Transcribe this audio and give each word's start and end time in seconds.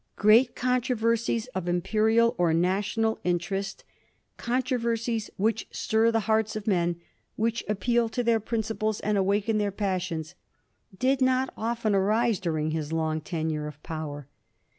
Great 0.15 0.55
controversies 0.55 1.45
of 1.53 1.67
imperial 1.69 2.33
or 2.39 2.55
national 2.55 3.19
interest— 3.23 3.83
controversies 4.47 5.29
which 5.37 5.67
stir 5.69 6.09
the 6.09 6.21
hearts 6.21 6.55
of 6.55 6.65
men, 6.65 6.99
which 7.35 7.63
appeal 7.69 8.09
to 8.09 8.23
their 8.23 8.39
principles 8.39 8.99
and 9.01 9.15
awaken 9.15 9.59
their 9.59 9.69
passions— 9.69 10.33
did 11.05 11.21
not 11.21 11.53
often 11.55 11.93
arise 11.93 12.39
during 12.39 12.71
his 12.71 12.91
long 12.91 13.21
tenure 13.21 13.67
of 13.67 13.83
power. 13.83 14.27